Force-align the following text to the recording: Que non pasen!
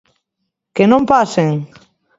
Que 0.75 0.83
non 0.91 1.03
pasen! 1.11 1.51